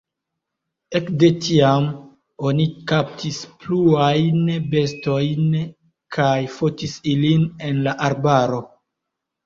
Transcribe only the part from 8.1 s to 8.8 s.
arbaro.